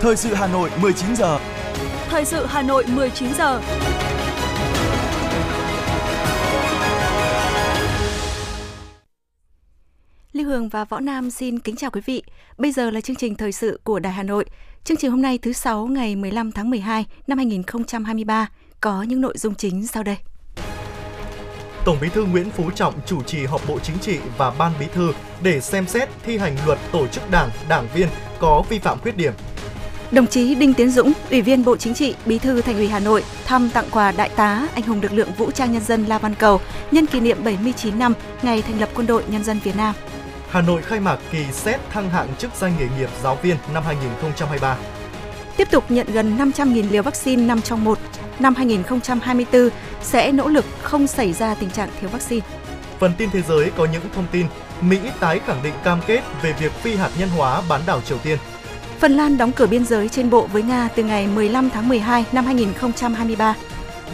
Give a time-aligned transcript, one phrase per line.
[0.00, 1.38] Thời sự Hà Nội 19 giờ.
[2.08, 3.60] Thời sự Hà Nội 19 giờ.
[10.32, 12.22] Lưu Hương và Võ Nam xin kính chào quý vị.
[12.58, 14.44] Bây giờ là chương trình thời sự của Đài Hà Nội.
[14.84, 18.48] Chương trình hôm nay thứ sáu ngày 15 tháng 12 năm 2023
[18.80, 20.16] có những nội dung chính sau đây.
[21.84, 24.86] Tổng Bí thư Nguyễn Phú Trọng chủ trì họp Bộ Chính trị và Ban Bí
[24.94, 25.12] thư
[25.42, 29.16] để xem xét thi hành luật tổ chức đảng, đảng viên có vi phạm khuyết
[29.16, 29.32] điểm.
[30.12, 32.98] Đồng chí Đinh Tiến Dũng, Ủy viên Bộ Chính trị, Bí thư Thành ủy Hà
[32.98, 36.18] Nội thăm tặng quà Đại tá anh hùng lực lượng vũ trang nhân dân La
[36.18, 36.60] Văn Cầu
[36.90, 39.94] nhân kỷ niệm 79 năm ngày thành lập Quân đội Nhân dân Việt Nam.
[40.48, 43.82] Hà Nội khai mạc kỳ xét thăng hạng chức danh nghề nghiệp giáo viên năm
[43.86, 44.76] 2023.
[45.56, 47.98] Tiếp tục nhận gần 500.000 liều vaccine năm trong một.
[48.38, 49.68] Năm 2024
[50.02, 52.46] sẽ nỗ lực không xảy ra tình trạng thiếu vaccine.
[52.98, 54.46] Phần tin thế giới có những thông tin
[54.80, 58.18] Mỹ tái khẳng định cam kết về việc phi hạt nhân hóa bán đảo Triều
[58.18, 58.38] Tiên.
[59.00, 62.24] Phần Lan đóng cửa biên giới trên bộ với Nga từ ngày 15 tháng 12
[62.32, 63.54] năm 2023.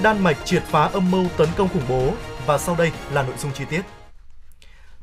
[0.03, 2.13] Đan Mạch triệt phá âm mưu tấn công khủng bố
[2.47, 3.83] và sau đây là nội dung chi tiết.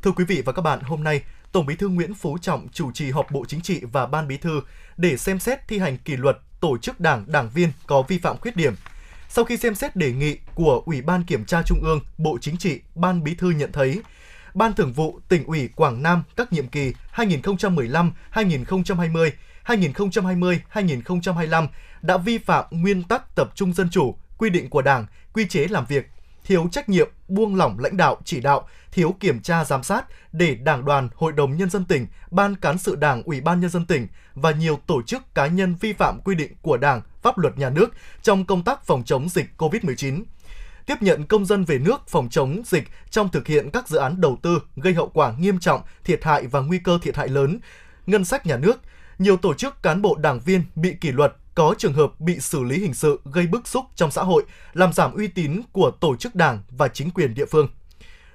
[0.01, 2.91] Thưa quý vị và các bạn, hôm nay, Tổng Bí thư Nguyễn Phú Trọng chủ
[2.91, 4.61] trì họp Bộ Chính trị và Ban Bí thư
[4.97, 8.37] để xem xét thi hành kỷ luật tổ chức đảng, đảng viên có vi phạm
[8.37, 8.75] khuyết điểm.
[9.29, 12.57] Sau khi xem xét đề nghị của Ủy ban Kiểm tra Trung ương, Bộ Chính
[12.57, 14.01] trị, Ban Bí thư nhận thấy,
[14.53, 19.31] Ban Thường vụ tỉnh ủy Quảng Nam các nhiệm kỳ 2015-2020,
[19.65, 21.67] 2020-2025
[22.01, 25.67] đã vi phạm nguyên tắc tập trung dân chủ, quy định của Đảng, quy chế
[25.69, 26.09] làm việc,
[26.43, 30.55] thiếu trách nhiệm, buông lỏng lãnh đạo, chỉ đạo, thiếu kiểm tra giám sát để
[30.55, 33.85] Đảng đoàn, Hội đồng Nhân dân tỉnh, Ban Cán sự Đảng, Ủy ban Nhân dân
[33.85, 37.57] tỉnh và nhiều tổ chức cá nhân vi phạm quy định của Đảng, pháp luật
[37.57, 40.23] nhà nước trong công tác phòng chống dịch COVID-19
[40.85, 44.21] tiếp nhận công dân về nước phòng chống dịch trong thực hiện các dự án
[44.21, 47.59] đầu tư gây hậu quả nghiêm trọng, thiệt hại và nguy cơ thiệt hại lớn,
[48.05, 48.81] ngân sách nhà nước.
[49.23, 52.63] Nhiều tổ chức cán bộ đảng viên bị kỷ luật, có trường hợp bị xử
[52.63, 56.15] lý hình sự gây bức xúc trong xã hội, làm giảm uy tín của tổ
[56.15, 57.67] chức đảng và chính quyền địa phương.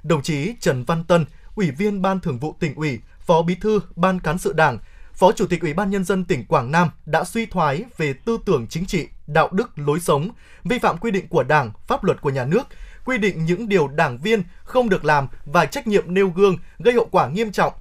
[0.02, 3.80] Đồng chí Trần Văn Tân, Ủy viên Ban Thường vụ tỉnh ủy, Phó Bí thư
[3.96, 4.78] Ban Cán sự Đảng,
[5.14, 8.38] Phó Chủ tịch Ủy ban Nhân dân tỉnh Quảng Nam đã suy thoái về tư
[8.46, 10.30] tưởng chính trị, đạo đức, lối sống,
[10.64, 12.62] vi phạm quy định của Đảng, pháp luật của nhà nước,
[13.04, 16.94] quy định những điều đảng viên không được làm và trách nhiệm nêu gương gây
[16.94, 17.72] hậu quả nghiêm trọng.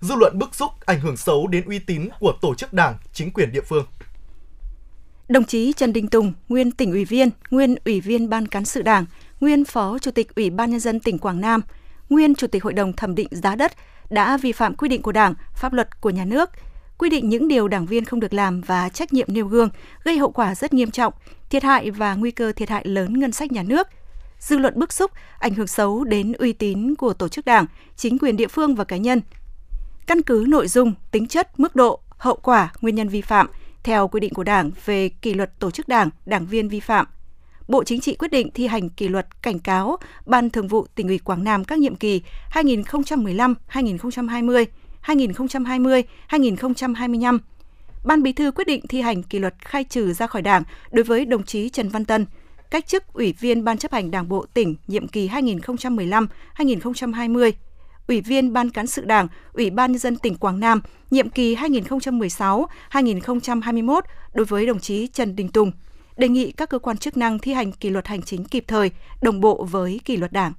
[0.00, 3.30] Dư luận bức xúc ảnh hưởng xấu đến uy tín của tổ chức đảng, chính
[3.30, 3.86] quyền địa phương.
[5.28, 8.82] Đồng chí Trần Đình Tùng, nguyên tỉnh ủy viên, nguyên ủy viên Ban cán sự
[8.82, 9.06] Đảng,
[9.40, 11.60] nguyên Phó Chủ tịch Ủy ban Nhân dân tỉnh Quảng Nam,
[12.08, 13.72] nguyên Chủ tịch Hội đồng thẩm định giá đất
[14.10, 16.50] đã vi phạm quy định của Đảng, pháp luật của nhà nước,
[16.98, 19.68] quy định những điều đảng viên không được làm và trách nhiệm nêu gương,
[20.04, 21.12] gây hậu quả rất nghiêm trọng,
[21.50, 23.88] thiệt hại và nguy cơ thiệt hại lớn ngân sách nhà nước.
[24.40, 27.66] Dư luận bức xúc, ảnh hưởng xấu đến uy tín của tổ chức đảng,
[27.96, 29.20] chính quyền địa phương và cá nhân.
[30.08, 33.46] Căn cứ nội dung, tính chất, mức độ, hậu quả, nguyên nhân vi phạm
[33.82, 37.06] theo quy định của Đảng về kỷ luật tổ chức đảng, đảng viên vi phạm,
[37.68, 41.08] Bộ Chính trị quyết định thi hành kỷ luật cảnh cáo Ban Thường vụ tỉnh
[41.08, 44.64] ủy Quảng Nam các nhiệm kỳ 2015-2020,
[45.04, 47.38] 2020-2025.
[48.04, 51.04] Ban Bí thư quyết định thi hành kỷ luật khai trừ ra khỏi Đảng đối
[51.04, 52.26] với đồng chí Trần Văn Tân,
[52.70, 57.52] cách chức Ủy viên Ban chấp hành Đảng bộ tỉnh nhiệm kỳ 2015-2020,
[58.08, 60.80] Ủy viên Ban cán sự Đảng, Ủy ban nhân dân tỉnh Quảng Nam
[61.10, 64.00] nhiệm kỳ 2016-2021
[64.34, 65.72] đối với đồng chí Trần Đình Tùng.
[66.16, 68.90] Đề nghị các cơ quan chức năng thi hành kỷ luật hành chính kịp thời,
[69.22, 70.52] đồng bộ với kỷ luật Đảng.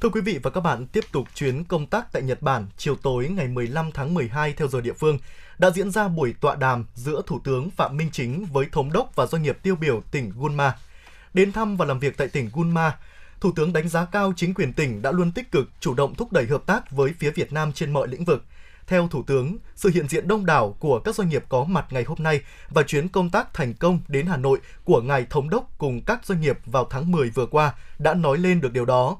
[0.00, 2.96] Thưa quý vị và các bạn, tiếp tục chuyến công tác tại Nhật Bản, chiều
[2.96, 5.18] tối ngày 15 tháng 12 theo giờ địa phương,
[5.58, 9.16] đã diễn ra buổi tọa đàm giữa Thủ tướng Phạm Minh Chính với thống đốc
[9.16, 10.74] và doanh nghiệp tiêu biểu tỉnh Gunma.
[11.34, 12.96] Đến thăm và làm việc tại tỉnh Gunma,
[13.44, 16.32] Thủ tướng đánh giá cao chính quyền tỉnh đã luôn tích cực chủ động thúc
[16.32, 18.44] đẩy hợp tác với phía Việt Nam trên mọi lĩnh vực.
[18.86, 22.04] Theo Thủ tướng, sự hiện diện đông đảo của các doanh nghiệp có mặt ngày
[22.04, 22.40] hôm nay
[22.70, 26.26] và chuyến công tác thành công đến Hà Nội của Ngài Thống đốc cùng các
[26.26, 29.16] doanh nghiệp vào tháng 10 vừa qua đã nói lên được điều đó.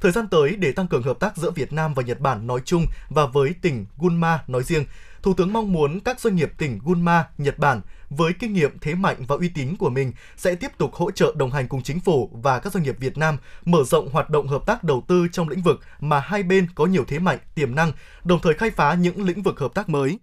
[0.00, 2.60] Thời gian tới để tăng cường hợp tác giữa Việt Nam và Nhật Bản nói
[2.64, 4.84] chung và với tỉnh Gunma nói riêng,
[5.22, 8.94] Thủ tướng mong muốn các doanh nghiệp tỉnh Gunma, Nhật Bản với kinh nghiệm thế
[8.94, 12.00] mạnh và uy tín của mình sẽ tiếp tục hỗ trợ đồng hành cùng chính
[12.00, 15.26] phủ và các doanh nghiệp Việt Nam mở rộng hoạt động hợp tác đầu tư
[15.32, 17.92] trong lĩnh vực mà hai bên có nhiều thế mạnh, tiềm năng,
[18.24, 20.18] đồng thời khai phá những lĩnh vực hợp tác mới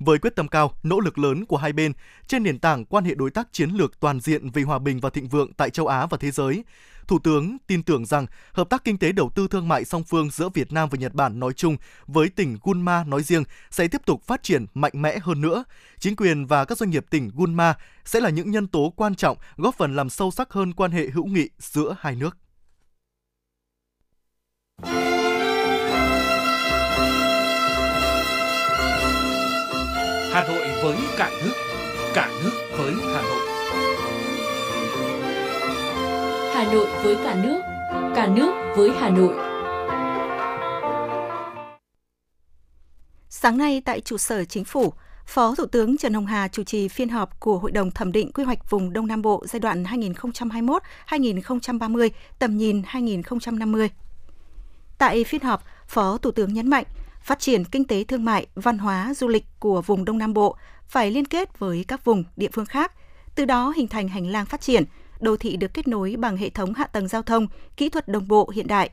[0.00, 1.92] với quyết tâm cao, nỗ lực lớn của hai bên
[2.26, 5.10] trên nền tảng quan hệ đối tác chiến lược toàn diện vì hòa bình và
[5.10, 6.64] thịnh vượng tại châu Á và thế giới.
[7.08, 10.30] Thủ tướng tin tưởng rằng hợp tác kinh tế đầu tư thương mại song phương
[10.30, 11.76] giữa Việt Nam và Nhật Bản nói chung
[12.06, 15.64] với tỉnh Gunma nói riêng sẽ tiếp tục phát triển mạnh mẽ hơn nữa.
[15.98, 17.74] Chính quyền và các doanh nghiệp tỉnh Gunma
[18.04, 21.08] sẽ là những nhân tố quan trọng góp phần làm sâu sắc hơn quan hệ
[21.08, 22.36] hữu nghị giữa hai nước.
[30.32, 31.54] Hà Nội với cả nước
[32.14, 33.47] cả nước với Hà Nội.
[36.58, 37.60] Hà Nội với cả nước,
[38.16, 39.34] cả nước với Hà Nội.
[43.28, 44.92] Sáng nay tại trụ sở chính phủ,
[45.26, 48.32] Phó Thủ tướng Trần Hồng Hà chủ trì phiên họp của Hội đồng thẩm định
[48.32, 53.90] quy hoạch vùng Đông Nam Bộ giai đoạn 2021-2030, tầm nhìn 2050.
[54.98, 56.84] Tại phiên họp, Phó Thủ tướng nhấn mạnh,
[57.22, 60.56] phát triển kinh tế thương mại, văn hóa, du lịch của vùng Đông Nam Bộ
[60.88, 62.92] phải liên kết với các vùng, địa phương khác,
[63.34, 64.84] từ đó hình thành hành lang phát triển,
[65.20, 68.28] đô thị được kết nối bằng hệ thống hạ tầng giao thông, kỹ thuật đồng
[68.28, 68.90] bộ hiện đại.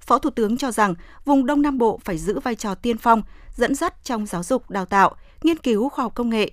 [0.00, 0.94] Phó Thủ tướng cho rằng
[1.24, 3.22] vùng Đông Nam Bộ phải giữ vai trò tiên phong,
[3.56, 6.50] dẫn dắt trong giáo dục, đào tạo, nghiên cứu khoa học công nghệ.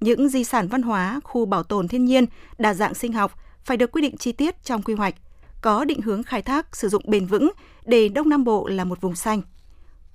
[0.00, 2.26] Những di sản văn hóa, khu bảo tồn thiên nhiên,
[2.58, 5.14] đa dạng sinh học phải được quy định chi tiết trong quy hoạch,
[5.60, 7.50] có định hướng khai thác sử dụng bền vững
[7.84, 9.42] để Đông Nam Bộ là một vùng xanh.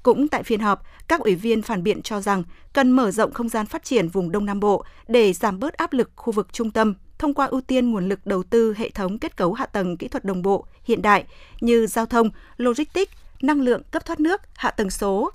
[0.04, 2.44] Cũng tại phiên họp, các ủy viên phản biện cho rằng
[2.74, 5.94] cần mở rộng không gian phát triển vùng Đông Nam Bộ để giảm bớt áp
[5.94, 9.20] lực khu vực trung tâm thông qua ưu tiên nguồn lực đầu tư hệ thống
[9.20, 11.24] kết cấu hạ tầng kỹ thuật đồng bộ hiện đại
[11.62, 15.32] như giao thông, logistics, năng lượng, cấp thoát nước, hạ tầng số.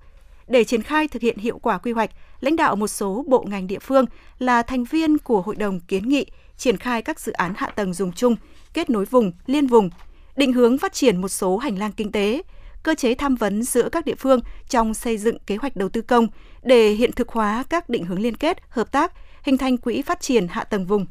[0.49, 2.11] Để triển khai thực hiện hiệu quả quy hoạch,
[2.41, 4.05] lãnh đạo một số bộ ngành địa phương
[4.38, 7.94] là thành viên của hội đồng kiến nghị triển khai các dự án hạ tầng
[7.94, 8.37] dùng chung,
[8.75, 9.91] kết nối vùng, liên vùng,
[10.37, 12.43] định hướng phát triển một số hành lang kinh tế,
[12.82, 16.00] cơ chế tham vấn giữa các địa phương trong xây dựng kế hoạch đầu tư
[16.00, 16.27] công
[16.62, 19.12] để hiện thực hóa các định hướng liên kết, hợp tác,
[19.43, 21.06] hình thành quỹ phát triển hạ tầng vùng.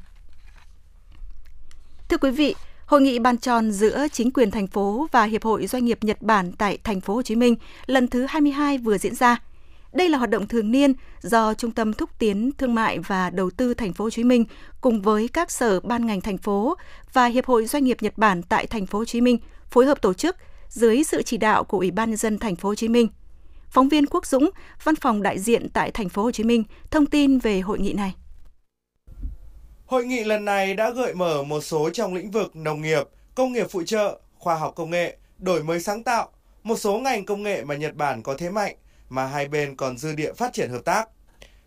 [2.09, 5.67] Thưa quý vị, Hội nghị bàn tròn giữa chính quyền thành phố và Hiệp hội
[5.67, 9.15] Doanh nghiệp Nhật Bản tại thành phố Hồ Chí Minh lần thứ 22 vừa diễn
[9.15, 9.41] ra.
[9.93, 13.49] Đây là hoạt động thường niên do Trung tâm Thúc tiến Thương mại và Đầu
[13.49, 14.45] tư thành phố Hồ Chí Minh
[14.81, 16.77] cùng với các sở ban ngành thành phố
[17.13, 19.37] và Hiệp hội Doanh nghiệp Nhật Bản tại thành phố Hồ Chí Minh
[19.69, 20.35] phối hợp tổ chức
[20.69, 23.07] dưới sự chỉ đạo của Ủy ban nhân dân thành phố Hồ Chí Minh.
[23.69, 24.49] Phóng viên Quốc Dũng,
[24.83, 27.93] văn phòng đại diện tại thành phố Hồ Chí Minh thông tin về hội nghị
[27.93, 28.15] này.
[29.89, 33.03] Hội nghị lần này đã gợi mở một số trong lĩnh vực nông nghiệp,
[33.35, 36.29] công nghiệp phụ trợ, khoa học công nghệ, đổi mới sáng tạo,
[36.63, 38.75] một số ngành công nghệ mà Nhật Bản có thế mạnh
[39.09, 41.09] mà hai bên còn dư địa phát triển hợp tác.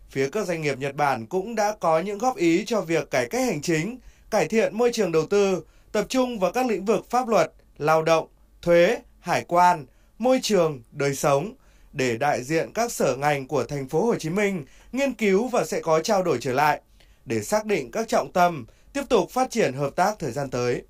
[0.09, 3.25] Phía các doanh nghiệp Nhật Bản cũng đã có những góp ý cho việc cải
[3.29, 3.99] cách hành chính,
[4.29, 8.03] cải thiện môi trường đầu tư, tập trung vào các lĩnh vực pháp luật, lao
[8.03, 8.27] động,
[8.61, 9.85] thuế, hải quan,
[10.19, 11.53] môi trường, đời sống
[11.93, 15.65] để đại diện các sở ngành của thành phố Hồ Chí Minh nghiên cứu và
[15.65, 16.81] sẽ có trao đổi trở lại
[17.25, 20.81] để xác định các trọng tâm, tiếp tục phát triển hợp tác thời gian tới.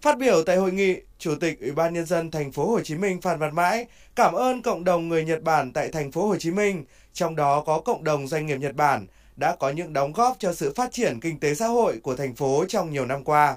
[0.00, 2.94] Phát biểu tại hội nghị, Chủ tịch Ủy ban nhân dân thành phố Hồ Chí
[2.94, 3.86] Minh Phan Văn Mãi
[4.16, 7.62] cảm ơn cộng đồng người Nhật Bản tại thành phố Hồ Chí Minh, trong đó
[7.66, 9.06] có cộng đồng doanh nghiệp Nhật Bản
[9.36, 12.34] đã có những đóng góp cho sự phát triển kinh tế xã hội của thành
[12.34, 13.56] phố trong nhiều năm qua.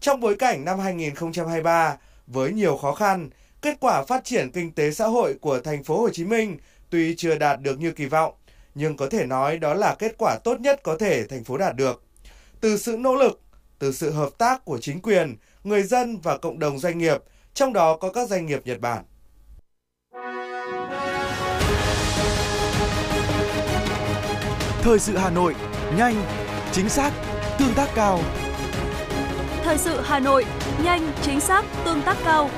[0.00, 1.96] Trong bối cảnh năm 2023
[2.26, 3.30] với nhiều khó khăn,
[3.62, 6.58] kết quả phát triển kinh tế xã hội của thành phố Hồ Chí Minh
[6.90, 8.34] tuy chưa đạt được như kỳ vọng,
[8.74, 11.76] nhưng có thể nói đó là kết quả tốt nhất có thể thành phố đạt
[11.76, 12.02] được.
[12.60, 13.40] Từ sự nỗ lực,
[13.78, 17.22] từ sự hợp tác của chính quyền, người dân và cộng đồng doanh nghiệp,
[17.54, 19.04] trong đó có các doanh nghiệp Nhật Bản.
[24.82, 25.54] Thời sự Hà Nội,
[25.96, 26.24] nhanh,
[26.72, 27.12] chính xác,
[27.58, 28.20] tương tác cao.
[29.62, 30.44] Thời sự Hà Nội,
[30.84, 32.50] nhanh, chính xác, tương tác cao.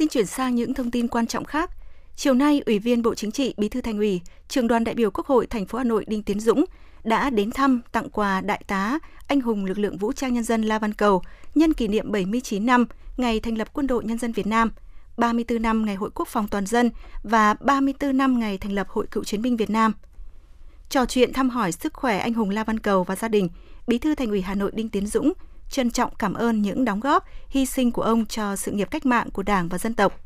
[0.00, 1.70] Xin chuyển sang những thông tin quan trọng khác.
[2.16, 5.10] Chiều nay, Ủy viên Bộ Chính trị, Bí thư Thành ủy, Trường đoàn đại biểu
[5.10, 6.64] Quốc hội thành phố Hà Nội Đinh Tiến Dũng
[7.04, 10.62] đã đến thăm tặng quà đại tá anh hùng lực lượng vũ trang nhân dân
[10.62, 11.22] La Văn Cầu
[11.54, 14.70] nhân kỷ niệm 79 năm ngày thành lập Quân đội Nhân dân Việt Nam,
[15.16, 16.90] 34 năm ngày Hội Quốc phòng toàn dân
[17.22, 19.92] và 34 năm ngày thành lập Hội Cựu chiến binh Việt Nam.
[20.88, 23.48] Trò chuyện thăm hỏi sức khỏe anh hùng La Văn Cầu và gia đình,
[23.86, 25.32] Bí thư Thành ủy Hà Nội Đinh Tiến Dũng
[25.70, 29.06] trân trọng cảm ơn những đóng góp, hy sinh của ông cho sự nghiệp cách
[29.06, 30.20] mạng của Đảng và dân tộc.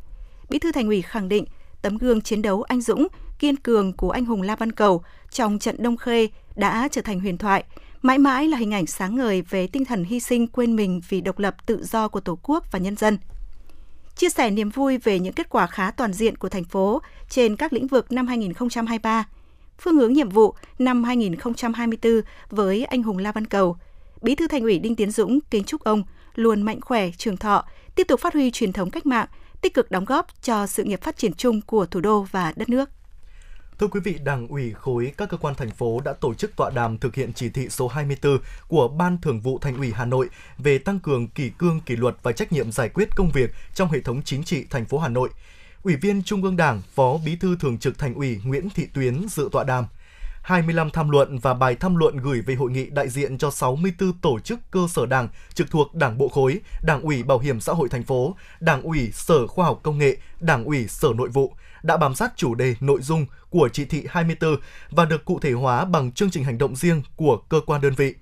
[0.50, 1.44] Bí thư Thành ủy khẳng định
[1.82, 3.08] tấm gương chiến đấu anh dũng,
[3.38, 7.20] kiên cường của anh hùng La Văn Cầu trong trận Đông Khê đã trở thành
[7.20, 7.64] huyền thoại,
[8.02, 11.20] mãi mãi là hình ảnh sáng ngời về tinh thần hy sinh quên mình vì
[11.20, 13.18] độc lập tự do của Tổ quốc và nhân dân.
[14.16, 17.56] Chia sẻ niềm vui về những kết quả khá toàn diện của thành phố trên
[17.56, 19.24] các lĩnh vực năm 2023,
[19.78, 22.20] phương hướng nhiệm vụ năm 2024
[22.50, 23.76] với anh hùng La Văn Cầu,
[24.24, 26.02] Bí thư Thành ủy Đinh Tiến Dũng kính chúc ông
[26.34, 27.64] luôn mạnh khỏe, trường thọ,
[27.94, 29.26] tiếp tục phát huy truyền thống cách mạng,
[29.60, 32.68] tích cực đóng góp cho sự nghiệp phát triển chung của thủ đô và đất
[32.68, 32.90] nước.
[33.78, 36.70] Thưa quý vị, Đảng ủy khối các cơ quan thành phố đã tổ chức tọa
[36.70, 38.38] đàm thực hiện chỉ thị số 24
[38.68, 40.28] của Ban Thường vụ Thành ủy Hà Nội
[40.58, 43.90] về tăng cường kỷ cương kỷ luật và trách nhiệm giải quyết công việc trong
[43.90, 45.28] hệ thống chính trị thành phố Hà Nội.
[45.82, 49.28] Ủy viên Trung ương Đảng, Phó Bí thư Thường trực Thành ủy Nguyễn Thị Tuyến
[49.28, 49.84] dự tọa đàm.
[50.44, 54.12] 25 tham luận và bài tham luận gửi về hội nghị đại diện cho 64
[54.12, 57.72] tổ chức cơ sở đảng trực thuộc Đảng Bộ khối, Đảng ủy Bảo hiểm xã
[57.72, 61.54] hội thành phố, Đảng ủy Sở Khoa học Công nghệ, Đảng ủy Sở Nội vụ
[61.82, 64.56] đã bám sát chủ đề nội dung của chỉ thị 24
[64.90, 67.94] và được cụ thể hóa bằng chương trình hành động riêng của cơ quan đơn
[67.96, 68.14] vị.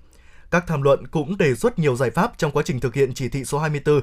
[0.53, 3.29] Các tham luận cũng đề xuất nhiều giải pháp trong quá trình thực hiện chỉ
[3.29, 4.01] thị số 24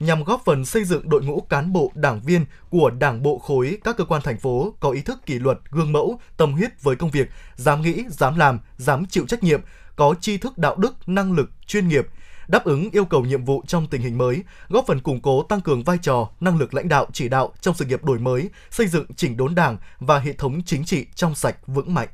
[0.00, 3.78] nhằm góp phần xây dựng đội ngũ cán bộ, đảng viên của Đảng bộ khối
[3.84, 6.96] các cơ quan thành phố có ý thức kỷ luật, gương mẫu, tâm huyết với
[6.96, 9.60] công việc, dám nghĩ, dám làm, dám chịu trách nhiệm,
[9.96, 12.06] có tri thức đạo đức, năng lực, chuyên nghiệp,
[12.48, 15.60] đáp ứng yêu cầu nhiệm vụ trong tình hình mới, góp phần củng cố tăng
[15.60, 18.86] cường vai trò, năng lực lãnh đạo chỉ đạo trong sự nghiệp đổi mới, xây
[18.86, 22.08] dựng chỉnh đốn Đảng và hệ thống chính trị trong sạch vững mạnh.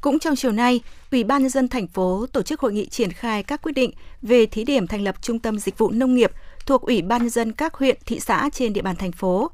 [0.00, 3.12] Cũng trong chiều nay, Ủy ban nhân dân thành phố tổ chức hội nghị triển
[3.12, 3.90] khai các quyết định
[4.22, 6.32] về thí điểm thành lập trung tâm dịch vụ nông nghiệp
[6.66, 9.50] thuộc Ủy ban nhân dân các huyện, thị xã trên địa bàn thành phố.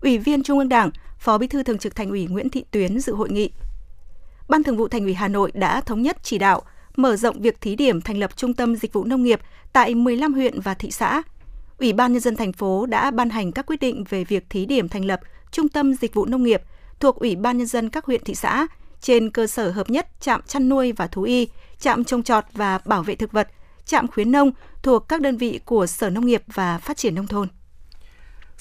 [0.00, 3.00] Ủy viên Trung ương Đảng, Phó Bí thư Thường trực Thành ủy Nguyễn Thị Tuyến
[3.00, 3.50] dự hội nghị.
[4.48, 6.62] Ban Thường vụ Thành ủy Hà Nội đã thống nhất chỉ đạo
[6.96, 9.40] mở rộng việc thí điểm thành lập trung tâm dịch vụ nông nghiệp
[9.72, 11.22] tại 15 huyện và thị xã.
[11.78, 14.66] Ủy ban nhân dân thành phố đã ban hành các quyết định về việc thí
[14.66, 15.20] điểm thành lập
[15.50, 16.62] trung tâm dịch vụ nông nghiệp
[17.00, 18.66] thuộc Ủy ban nhân dân các huyện thị xã
[19.02, 22.78] trên cơ sở hợp nhất trạm chăn nuôi và thú y, trạm trồng trọt và
[22.84, 23.48] bảo vệ thực vật,
[23.84, 27.26] trạm khuyến nông thuộc các đơn vị của Sở Nông nghiệp và Phát triển nông
[27.26, 27.48] thôn.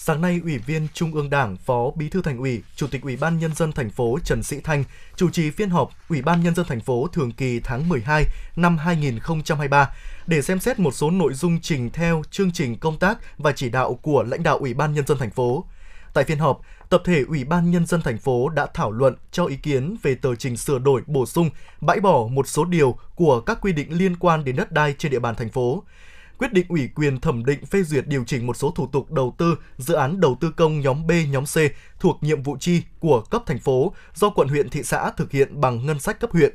[0.03, 3.17] Sáng nay, Ủy viên Trung ương Đảng, Phó Bí thư Thành ủy, Chủ tịch Ủy
[3.17, 4.83] ban nhân dân thành phố Trần Sĩ Thanh
[5.15, 8.77] chủ trì phiên họp Ủy ban nhân dân thành phố thường kỳ tháng 12 năm
[8.77, 9.89] 2023
[10.27, 13.69] để xem xét một số nội dung trình theo chương trình công tác và chỉ
[13.69, 15.65] đạo của lãnh đạo Ủy ban nhân dân thành phố.
[16.13, 19.46] Tại phiên họp, tập thể Ủy ban Nhân dân thành phố đã thảo luận cho
[19.46, 21.50] ý kiến về tờ trình sửa đổi bổ sung,
[21.82, 25.12] bãi bỏ một số điều của các quy định liên quan đến đất đai trên
[25.12, 25.84] địa bàn thành phố.
[26.38, 29.36] Quyết định ủy quyền thẩm định phê duyệt điều chỉnh một số thủ tục đầu
[29.38, 31.58] tư, dự án đầu tư công nhóm B, nhóm C
[32.00, 35.62] thuộc nhiệm vụ chi của cấp thành phố do quận huyện thị xã thực hiện
[35.62, 36.53] bằng ngân sách cấp huyện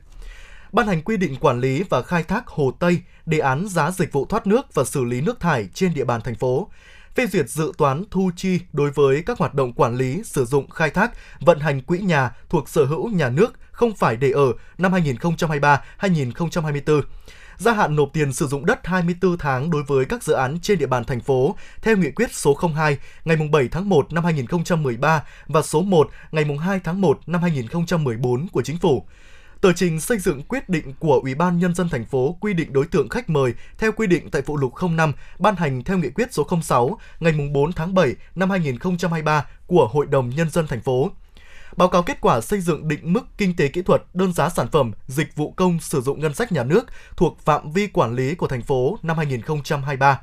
[0.73, 4.13] ban hành quy định quản lý và khai thác hồ Tây, đề án giá dịch
[4.13, 6.69] vụ thoát nước và xử lý nước thải trên địa bàn thành phố,
[7.17, 10.71] phê duyệt dự toán thu chi đối với các hoạt động quản lý, sử dụng,
[10.71, 14.53] khai thác, vận hành quỹ nhà thuộc sở hữu nhà nước không phải để ở
[14.79, 17.03] năm 2023-2024
[17.59, 20.79] gia hạn nộp tiền sử dụng đất 24 tháng đối với các dự án trên
[20.79, 25.25] địa bàn thành phố theo nghị quyết số 02 ngày 7 tháng 1 năm 2013
[25.47, 29.07] và số 1 ngày 2 tháng 1 năm 2014 của Chính phủ.
[29.61, 32.73] Tờ trình xây dựng quyết định của Ủy ban Nhân dân thành phố quy định
[32.73, 36.11] đối tượng khách mời theo quy định tại phụ lục 05 ban hành theo nghị
[36.11, 40.81] quyết số 06 ngày 4 tháng 7 năm 2023 của Hội đồng Nhân dân thành
[40.81, 41.11] phố.
[41.77, 44.69] Báo cáo kết quả xây dựng định mức kinh tế kỹ thuật, đơn giá sản
[44.73, 46.87] phẩm, dịch vụ công sử dụng ngân sách nhà nước
[47.17, 50.21] thuộc phạm vi quản lý của thành phố năm 2023.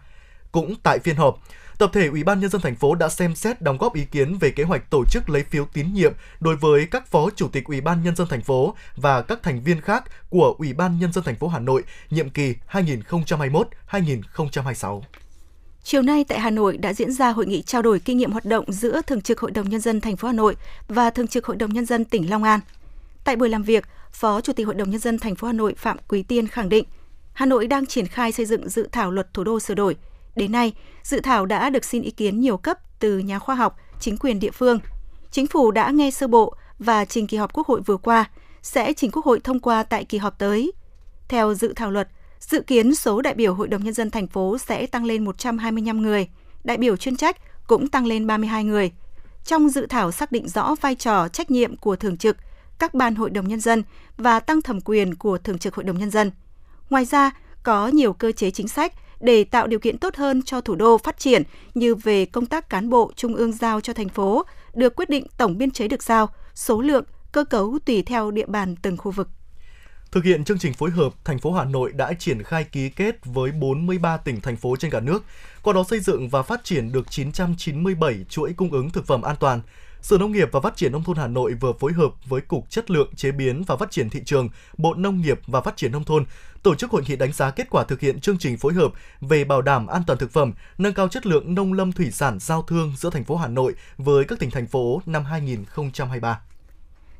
[0.51, 1.39] Cũng tại phiên họp,
[1.77, 4.37] tập thể Ủy ban nhân dân thành phố đã xem xét đóng góp ý kiến
[4.37, 7.65] về kế hoạch tổ chức lấy phiếu tín nhiệm đối với các phó chủ tịch
[7.65, 11.13] Ủy ban nhân dân thành phố và các thành viên khác của Ủy ban nhân
[11.13, 15.01] dân thành phố Hà Nội nhiệm kỳ 2021-2026.
[15.83, 18.45] Chiều nay tại Hà Nội đã diễn ra hội nghị trao đổi kinh nghiệm hoạt
[18.45, 20.55] động giữa Thường trực Hội đồng nhân dân thành phố Hà Nội
[20.87, 22.59] và Thường trực Hội đồng nhân dân tỉnh Long An.
[23.23, 25.73] Tại buổi làm việc, Phó Chủ tịch Hội đồng nhân dân thành phố Hà Nội
[25.77, 26.85] Phạm Quý Tiên khẳng định,
[27.33, 29.95] Hà Nội đang triển khai xây dựng dự thảo luật thủ đô sửa đổi.
[30.35, 30.73] Đến nay,
[31.03, 34.39] dự thảo đã được xin ý kiến nhiều cấp từ nhà khoa học, chính quyền
[34.39, 34.79] địa phương.
[35.31, 38.29] Chính phủ đã nghe sơ bộ và trình kỳ họp Quốc hội vừa qua,
[38.61, 40.71] sẽ trình Quốc hội thông qua tại kỳ họp tới.
[41.27, 42.07] Theo dự thảo luật,
[42.49, 46.01] Dự kiến số đại biểu Hội đồng Nhân dân thành phố sẽ tăng lên 125
[46.01, 46.27] người,
[46.63, 47.37] đại biểu chuyên trách
[47.67, 48.91] cũng tăng lên 32 người.
[49.45, 52.37] Trong dự thảo xác định rõ vai trò trách nhiệm của thường trực,
[52.79, 53.83] các ban Hội đồng Nhân dân
[54.17, 56.31] và tăng thẩm quyền của Thường trực Hội đồng Nhân dân.
[56.89, 57.31] Ngoài ra,
[57.63, 60.97] có nhiều cơ chế chính sách để tạo điều kiện tốt hơn cho thủ đô
[60.97, 64.95] phát triển như về công tác cán bộ trung ương giao cho thành phố, được
[64.95, 68.75] quyết định tổng biên chế được giao, số lượng, cơ cấu tùy theo địa bàn
[68.81, 69.29] từng khu vực.
[70.11, 73.25] Thực hiện chương trình phối hợp, thành phố Hà Nội đã triển khai ký kết
[73.25, 75.23] với 43 tỉnh thành phố trên cả nước,
[75.63, 79.35] qua đó xây dựng và phát triển được 997 chuỗi cung ứng thực phẩm an
[79.39, 79.61] toàn.
[80.03, 82.69] Sở Nông nghiệp và Phát triển Nông thôn Hà Nội vừa phối hợp với Cục
[82.69, 85.91] Chất lượng Chế biến và Phát triển Thị trường, Bộ Nông nghiệp và Phát triển
[85.91, 86.25] Nông thôn
[86.63, 89.43] tổ chức hội nghị đánh giá kết quả thực hiện chương trình phối hợp về
[89.43, 92.61] bảo đảm an toàn thực phẩm, nâng cao chất lượng nông lâm thủy sản giao
[92.61, 96.41] thương giữa thành phố Hà Nội với các tỉnh thành phố năm 2023.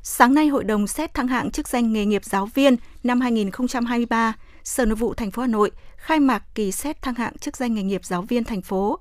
[0.02, 4.32] Sáng nay, Hội đồng xét thăng hạng chức danh nghề nghiệp giáo viên năm 2023,
[4.64, 7.74] Sở Nội vụ thành phố Hà Nội khai mạc kỳ xét thăng hạng chức danh
[7.74, 8.98] nghề nghiệp giáo viên thành phố.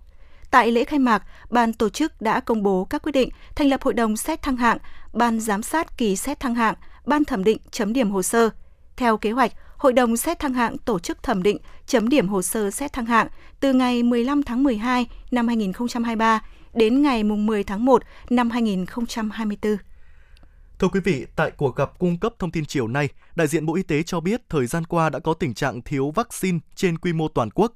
[0.53, 3.81] Tại lễ khai mạc, ban tổ chức đã công bố các quyết định thành lập
[3.81, 4.77] hội đồng xét thăng hạng,
[5.13, 8.49] ban giám sát kỳ xét thăng hạng, ban thẩm định chấm điểm hồ sơ.
[8.95, 12.41] Theo kế hoạch, Hội đồng xét thăng hạng tổ chức thẩm định chấm điểm hồ
[12.41, 13.27] sơ xét thăng hạng
[13.59, 16.41] từ ngày 15 tháng 12 năm 2023
[16.73, 19.77] đến ngày 10 tháng 1 năm 2024.
[20.79, 23.75] Thưa quý vị, tại cuộc gặp cung cấp thông tin chiều nay, đại diện Bộ
[23.75, 27.13] Y tế cho biết thời gian qua đã có tình trạng thiếu vaccine trên quy
[27.13, 27.71] mô toàn quốc.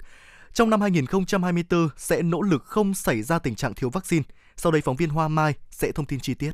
[0.53, 4.23] Trong năm 2024 sẽ nỗ lực không xảy ra tình trạng thiếu vaccine.
[4.57, 6.51] Sau đây, phóng viên Hoa Mai sẽ thông tin chi tiết.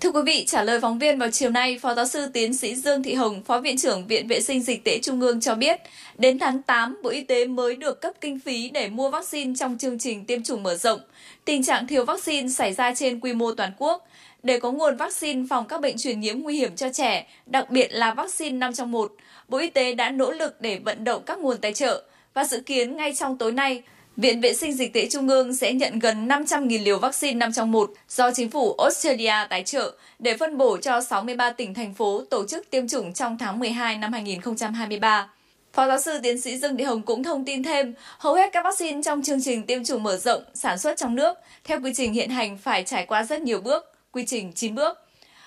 [0.00, 2.74] Thưa quý vị, trả lời phóng viên vào chiều nay, Phó giáo sư tiến sĩ
[2.74, 5.80] Dương Thị Hồng, Phó Viện trưởng Viện Vệ sinh Dịch tễ Trung ương cho biết,
[6.18, 9.78] đến tháng 8, Bộ Y tế mới được cấp kinh phí để mua vaccine trong
[9.78, 11.00] chương trình tiêm chủng mở rộng.
[11.44, 14.08] Tình trạng thiếu vaccine xảy ra trên quy mô toàn quốc.
[14.42, 17.88] Để có nguồn vaccine phòng các bệnh truyền nhiễm nguy hiểm cho trẻ, đặc biệt
[17.90, 19.12] là vaccine 5 trong 1,
[19.48, 22.02] Bộ Y tế đã nỗ lực để vận động các nguồn tài trợ
[22.34, 23.82] và dự kiến ngay trong tối nay,
[24.18, 27.72] Viện Vệ sinh Dịch tễ Trung ương sẽ nhận gần 500.000 liều vaccine 5 trong
[27.72, 32.22] 1 do chính phủ Australia tài trợ để phân bổ cho 63 tỉnh thành phố
[32.30, 35.30] tổ chức tiêm chủng trong tháng 12 năm 2023.
[35.72, 38.64] Phó giáo sư tiến sĩ Dương Thị Hồng cũng thông tin thêm, hầu hết các
[38.64, 42.12] vaccine trong chương trình tiêm chủng mở rộng sản xuất trong nước theo quy trình
[42.12, 44.98] hiện hành phải trải qua rất nhiều bước, quy trình 9 bước.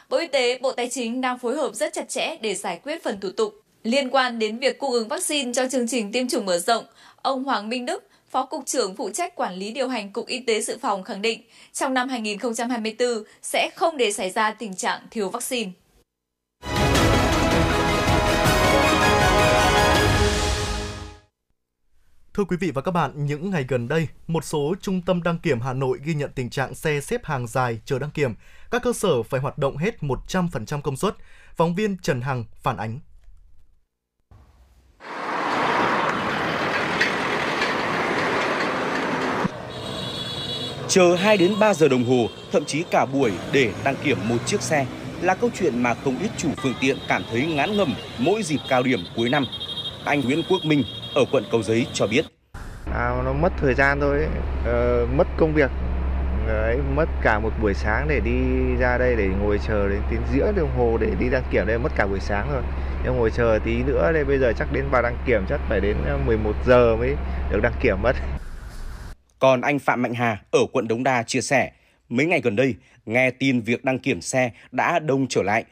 [0.09, 3.03] Bộ Y tế, Bộ Tài chính đang phối hợp rất chặt chẽ để giải quyết
[3.03, 3.53] phần thủ tục.
[3.83, 6.85] Liên quan đến việc cung ứng vaccine cho chương trình tiêm chủng mở rộng,
[7.21, 10.39] ông Hoàng Minh Đức, Phó Cục trưởng phụ trách quản lý điều hành Cục Y
[10.39, 11.41] tế Dự phòng khẳng định
[11.73, 13.09] trong năm 2024
[13.41, 15.71] sẽ không để xảy ra tình trạng thiếu vaccine.
[22.33, 25.39] Thưa quý vị và các bạn, những ngày gần đây, một số trung tâm đăng
[25.39, 28.33] kiểm Hà Nội ghi nhận tình trạng xe xếp hàng dài chờ đăng kiểm.
[28.71, 31.15] Các cơ sở phải hoạt động hết 100% công suất.
[31.55, 32.99] Phóng viên Trần Hằng phản ánh.
[40.93, 44.35] Chờ 2 đến 3 giờ đồng hồ, thậm chí cả buổi để đăng kiểm một
[44.45, 44.85] chiếc xe
[45.21, 48.59] là câu chuyện mà không ít chủ phương tiện cảm thấy ngán ngầm mỗi dịp
[48.69, 49.45] cao điểm cuối năm.
[50.05, 50.83] Anh Nguyễn Quốc Minh
[51.15, 52.25] ở quận Cầu Giấy cho biết.
[52.93, 54.27] À, nó mất thời gian thôi,
[54.65, 55.71] ờ, mất công việc,
[56.47, 58.31] ờ, đấy, mất cả một buổi sáng để đi
[58.79, 61.77] ra đây để ngồi chờ đến tiếng giữa đồng hồ để đi đăng kiểm đây
[61.77, 62.61] mất cả buổi sáng rồi.
[63.03, 65.79] Nhưng ngồi chờ tí nữa đây bây giờ chắc đến vào đăng kiểm chắc phải
[65.79, 67.15] đến ờ, 11 giờ mới
[67.51, 68.15] được đăng kiểm mất.
[69.41, 71.71] Còn anh Phạm Mạnh Hà ở quận Đống Đa chia sẻ,
[72.09, 72.75] mấy ngày gần đây,
[73.05, 75.63] nghe tin việc đăng kiểm xe đã đông trở lại.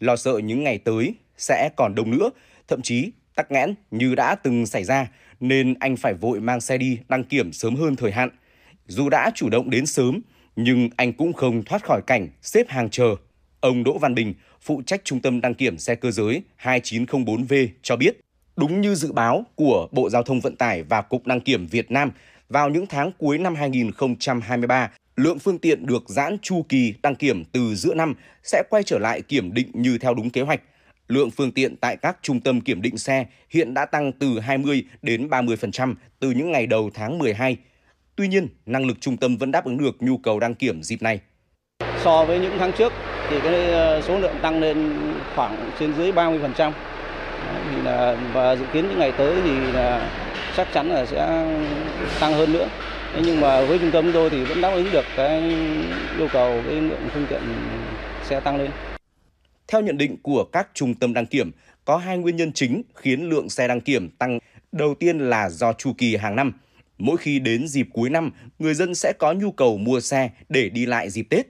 [0.00, 2.30] Lo sợ những ngày tới sẽ còn đông nữa,
[2.68, 5.06] thậm chí tắc nghẽn như đã từng xảy ra,
[5.40, 8.28] nên anh phải vội mang xe đi đăng kiểm sớm hơn thời hạn.
[8.86, 10.20] Dù đã chủ động đến sớm,
[10.56, 13.16] nhưng anh cũng không thoát khỏi cảnh xếp hàng chờ.
[13.60, 17.96] Ông Đỗ Văn Bình, phụ trách trung tâm đăng kiểm xe cơ giới 2904V cho
[17.96, 18.20] biết,
[18.56, 21.90] đúng như dự báo của Bộ Giao thông Vận tải và Cục Đăng kiểm Việt
[21.90, 22.10] Nam–
[22.48, 27.44] vào những tháng cuối năm 2023, lượng phương tiện được giãn chu kỳ đăng kiểm
[27.44, 30.60] từ giữa năm sẽ quay trở lại kiểm định như theo đúng kế hoạch.
[31.08, 34.84] Lượng phương tiện tại các trung tâm kiểm định xe hiện đã tăng từ 20
[35.02, 37.56] đến 30% từ những ngày đầu tháng 12.
[38.16, 41.02] Tuy nhiên, năng lực trung tâm vẫn đáp ứng được nhu cầu đăng kiểm dịp
[41.02, 41.20] này.
[42.04, 42.92] So với những tháng trước
[43.30, 44.92] thì cái ờ, số lượng tăng lên
[45.34, 46.72] khoảng trên dưới 30%.
[47.70, 50.10] Thì là và dự kiến những ngày tới thì là
[50.56, 51.16] chắc chắn là sẽ
[52.20, 52.68] tăng hơn nữa.
[53.14, 55.40] Thế nhưng mà với trung tâm chúng tôi thì vẫn đáp ứng được cái
[56.18, 57.40] yêu cầu cái lượng phương tiện
[58.24, 58.70] sẽ tăng lên.
[59.68, 61.50] Theo nhận định của các trung tâm đăng kiểm,
[61.84, 64.38] có hai nguyên nhân chính khiến lượng xe đăng kiểm tăng.
[64.72, 66.52] Đầu tiên là do chu kỳ hàng năm.
[66.98, 70.68] Mỗi khi đến dịp cuối năm, người dân sẽ có nhu cầu mua xe để
[70.68, 71.46] đi lại dịp Tết.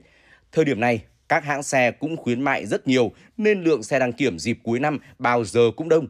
[0.51, 4.13] Thời điểm này, các hãng xe cũng khuyến mại rất nhiều nên lượng xe đăng
[4.13, 6.07] kiểm dịp cuối năm bao giờ cũng đông.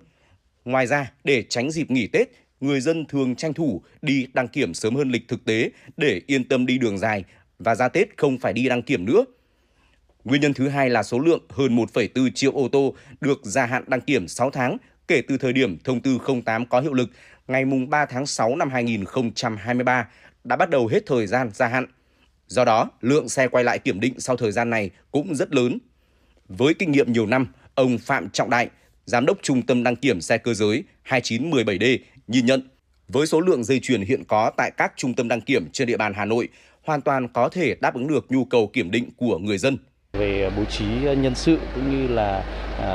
[0.66, 2.30] Ngoài ra, để tránh dịp nghỉ Tết,
[2.60, 6.44] người dân thường tranh thủ đi đăng kiểm sớm hơn lịch thực tế để yên
[6.48, 7.24] tâm đi đường dài
[7.60, 9.26] và ra Tết không phải đi đăng kiểm nữa.
[10.24, 13.84] Nguyên nhân thứ hai là số lượng hơn 1,4 triệu ô tô được gia hạn
[13.88, 17.10] đăng kiểm 6 tháng kể từ thời điểm thông tư 08 có hiệu lực
[17.48, 20.08] ngày 3 tháng 6 năm 2023
[20.44, 21.86] đã bắt đầu hết thời gian gia hạn.
[22.48, 25.78] Do đó, lượng xe quay lại kiểm định sau thời gian này cũng rất lớn.
[26.48, 28.70] Với kinh nghiệm nhiều năm, ông Phạm Trọng Đại,
[29.06, 32.62] Giám đốc Trung tâm đăng kiểm xe cơ giới 2917D nhìn nhận
[33.08, 35.98] với số lượng dây chuyền hiện có tại các trung tâm đăng kiểm trên địa
[35.98, 36.48] bàn Hà Nội
[36.86, 39.78] hoàn toàn có thể đáp ứng được nhu cầu kiểm định của người dân.
[40.14, 40.86] Về bố trí
[41.18, 42.44] nhân sự cũng như là
[42.82, 42.94] à,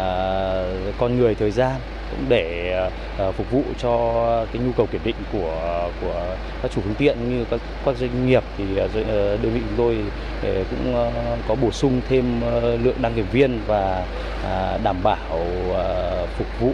[0.99, 2.73] con người thời gian cũng để
[3.19, 7.17] à, phục vụ cho cái nhu cầu kiểm định của của các chủ phương tiện
[7.31, 9.97] như các các doanh nghiệp thì à, à, đơn vị chúng tôi
[10.43, 11.11] à, cũng
[11.49, 12.41] có bổ sung thêm
[12.85, 14.07] lượng đăng kiểm viên và
[14.45, 16.73] à, đảm bảo à, phục vụ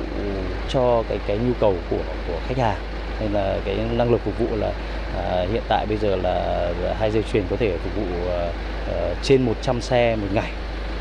[0.69, 2.79] cho cái cái nhu cầu của của khách hàng
[3.21, 4.73] nên là cái năng lực phục vụ là
[5.17, 8.53] à, hiện tại bây giờ là hai dây chuyền có thể phục vụ à,
[8.89, 10.51] à trên 100 xe một ngày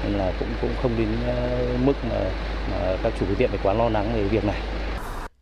[0.04, 2.20] nên là cũng cũng không đến à, mức mà,
[2.72, 4.62] mà các chủ phương tiện phải quá lo lắng về việc này.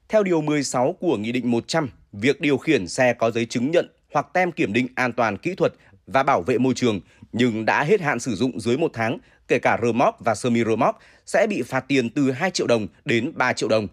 [0.10, 3.90] Theo điều 16 của Nghị định 100, việc điều khiển xe có giấy chứng nhận
[4.14, 5.74] hoặc tem kiểm định an toàn kỹ thuật
[6.08, 7.00] và bảo vệ môi trường
[7.32, 10.50] nhưng đã hết hạn sử dụng dưới một tháng, kể cả rơ móc và sơ
[10.50, 13.88] mi rơ móc, sẽ bị phạt tiền từ 2 triệu đồng đến 3 triệu đồng.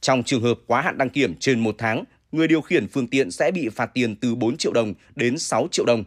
[0.00, 3.30] Trong trường hợp quá hạn đăng kiểm trên 1 tháng, người điều khiển phương tiện
[3.30, 6.04] sẽ bị phạt tiền từ 4 triệu đồng đến 6 triệu đồng.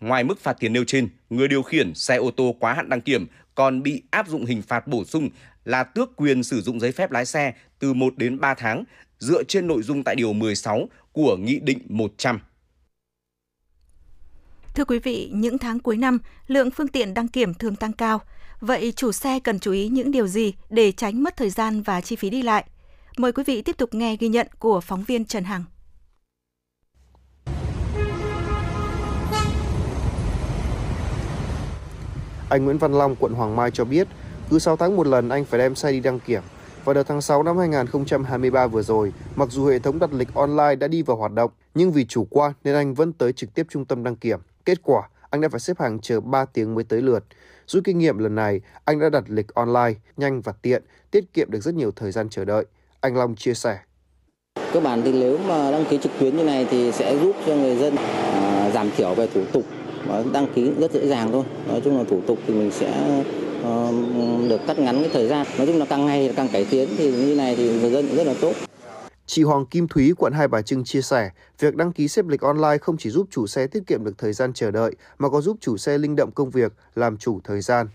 [0.00, 3.00] Ngoài mức phạt tiền nêu trên, người điều khiển xe ô tô quá hạn đăng
[3.00, 5.30] kiểm còn bị áp dụng hình phạt bổ sung
[5.64, 8.84] là tước quyền sử dụng giấy phép lái xe từ 1 đến 3 tháng
[9.18, 12.40] dựa trên nội dung tại điều 16 của Nghị định 100.
[14.74, 18.20] Thưa quý vị, những tháng cuối năm, lượng phương tiện đăng kiểm thường tăng cao.
[18.60, 22.00] Vậy chủ xe cần chú ý những điều gì để tránh mất thời gian và
[22.00, 22.64] chi phí đi lại?
[23.16, 25.64] Mời quý vị tiếp tục nghe ghi nhận của phóng viên Trần Hằng.
[32.48, 34.08] Anh Nguyễn Văn Long, quận Hoàng Mai cho biết,
[34.50, 36.42] cứ 6 tháng một lần anh phải đem xe đi đăng kiểm.
[36.84, 40.76] Vào đợt tháng 6 năm 2023 vừa rồi, mặc dù hệ thống đặt lịch online
[40.76, 43.66] đã đi vào hoạt động, nhưng vì chủ quan nên anh vẫn tới trực tiếp
[43.70, 44.40] trung tâm đăng kiểm.
[44.64, 47.24] Kết quả, anh đã phải xếp hàng chờ 3 tiếng mới tới lượt.
[47.66, 51.50] Rút kinh nghiệm lần này, anh đã đặt lịch online, nhanh và tiện, tiết kiệm
[51.50, 52.64] được rất nhiều thời gian chờ đợi.
[53.00, 53.78] Anh Long chia sẻ.
[54.72, 57.54] Cơ bản thì nếu mà đăng ký trực tuyến như này thì sẽ giúp cho
[57.54, 59.64] người dân à, giảm thiểu về thủ tục
[60.06, 61.44] và đăng ký rất dễ dàng thôi.
[61.68, 63.22] Nói chung là thủ tục thì mình sẽ
[63.62, 63.92] ờ,
[64.48, 65.46] được cắt ngắn cái thời gian.
[65.58, 68.16] Nói chung là càng ngày càng cải tiến thì như này thì người dân cũng
[68.16, 68.52] rất là tốt.
[69.26, 72.40] Chị Hoàng Kim Thúy, quận Hai Bà Trưng chia sẻ, việc đăng ký xếp lịch
[72.40, 75.42] online không chỉ giúp chủ xe tiết kiệm được thời gian chờ đợi, mà còn
[75.42, 77.86] giúp chủ xe linh động công việc, làm chủ thời gian.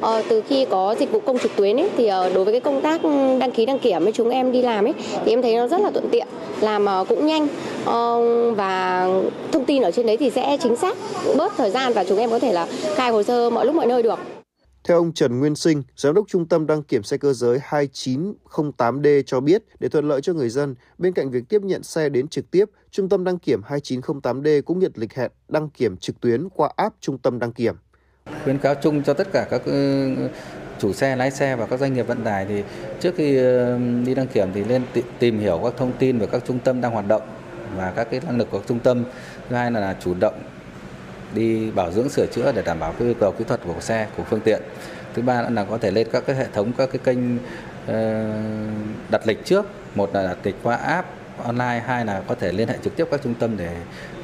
[0.00, 2.60] Ờ, từ khi có dịch vụ công trực tuyến ấy, thì ờ, đối với cái
[2.60, 3.00] công tác
[3.40, 5.80] đăng ký đăng kiểm với chúng em đi làm ấy thì em thấy nó rất
[5.80, 6.26] là thuận tiện
[6.60, 7.48] làm ờ, cũng nhanh
[7.84, 8.20] ờ,
[8.54, 9.06] và
[9.52, 10.96] thông tin ở trên đấy thì sẽ chính xác
[11.36, 12.66] bớt thời gian và chúng em có thể là
[12.96, 14.18] khai hồ sơ mọi lúc mọi nơi được.
[14.86, 19.22] Theo ông Trần Nguyên Sinh, Giám đốc Trung tâm đăng kiểm xe cơ giới 2908D
[19.26, 22.28] cho biết, để thuận lợi cho người dân, bên cạnh việc tiếp nhận xe đến
[22.28, 26.48] trực tiếp, Trung tâm đăng kiểm 2908D cũng nhận lịch hẹn đăng kiểm trực tuyến
[26.48, 27.74] qua app Trung tâm đăng kiểm.
[28.44, 30.14] Khuyến cáo chung cho tất cả các ừ,
[30.78, 32.62] chủ xe, lái xe và các doanh nghiệp vận tải thì
[33.00, 34.82] trước khi ừ, đi đăng kiểm thì nên
[35.18, 37.22] tìm hiểu các thông tin về các trung tâm đang hoạt động
[37.76, 39.04] và các cái năng lực của các trung tâm.
[39.48, 40.34] Thứ hai là chủ động
[41.36, 44.06] đi bảo dưỡng sửa chữa để đảm bảo cái yêu cầu kỹ thuật của xe,
[44.16, 44.62] của phương tiện.
[45.14, 47.18] Thứ ba là có thể lên các cái hệ thống, các cái kênh
[47.86, 48.26] ờ,
[49.10, 49.66] đặt lịch trước.
[49.94, 51.08] Một là đặt lịch qua app
[51.44, 53.76] online, hai là có thể liên hệ trực tiếp các trung tâm để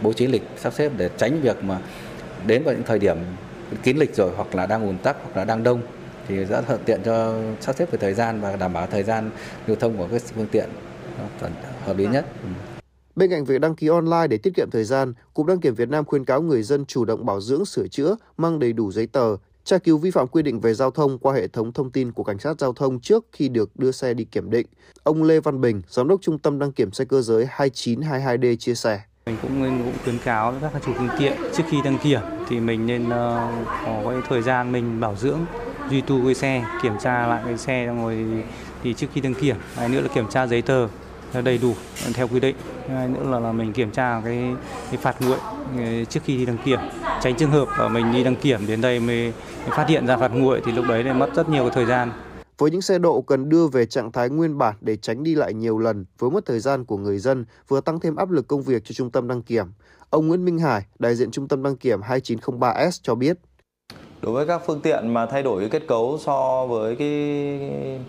[0.02, 1.78] bố trí lịch sắp xếp để tránh việc mà
[2.46, 3.16] đến vào những thời điểm
[3.82, 5.82] kín lịch rồi hoặc là đang ùn tắc hoặc là đang đông.
[6.28, 9.30] Thì rất thuận tiện cho sắp xếp về thời gian và đảm bảo thời gian
[9.66, 10.68] lưu thông của các phương tiện
[11.84, 12.24] hợp lý nhất.
[12.42, 12.71] Ừ.
[13.16, 15.88] Bên cạnh việc đăng ký online để tiết kiệm thời gian, Cục Đăng kiểm Việt
[15.88, 19.06] Nam khuyên cáo người dân chủ động bảo dưỡng, sửa chữa, mang đầy đủ giấy
[19.06, 22.12] tờ, tra cứu vi phạm quy định về giao thông qua hệ thống thông tin
[22.12, 24.66] của cảnh sát giao thông trước khi được đưa xe đi kiểm định.
[25.02, 28.74] Ông Lê Văn Bình, giám đốc Trung tâm đăng kiểm xe cơ giới 2922D chia
[28.74, 29.00] sẻ.
[29.26, 32.60] Mình cũng, nên cũng khuyến cáo các chủ phương tiện trước khi đăng kiểm thì
[32.60, 33.10] mình nên uh,
[33.86, 35.38] có cái thời gian mình bảo dưỡng,
[35.90, 38.26] duy tu cái xe, kiểm tra lại cái xe rồi
[38.82, 39.56] thì, trước khi đăng kiểm.
[39.74, 40.88] hay nữa là kiểm tra giấy tờ
[41.44, 41.74] đầy đủ
[42.14, 42.56] theo quy định
[42.88, 44.54] hai nữa là, là mình kiểm tra cái,
[44.90, 45.38] cái phạt nguội
[46.04, 46.78] trước khi đi đăng kiểm
[47.22, 49.32] tránh trường hợp là mình đi đăng kiểm đến đây mới,
[49.70, 52.12] phát hiện ra phạt nguội thì lúc đấy lại mất rất nhiều cái thời gian
[52.58, 55.54] với những xe độ cần đưa về trạng thái nguyên bản để tránh đi lại
[55.54, 58.62] nhiều lần với mất thời gian của người dân vừa tăng thêm áp lực công
[58.62, 59.66] việc cho trung tâm đăng kiểm.
[60.10, 63.38] Ông Nguyễn Minh Hải, đại diện trung tâm đăng kiểm 2903S cho biết.
[64.22, 67.08] Đối với các phương tiện mà thay đổi cái kết cấu so với cái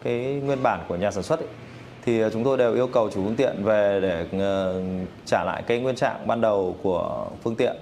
[0.03, 1.47] cái nguyên bản của nhà sản xuất ấy,
[2.05, 4.81] thì ờ, chúng tôi đều yêu cầu chủ phương tiện về để ờ,
[5.25, 7.75] trả lại cái nguyên trạng ban đầu của phương tiện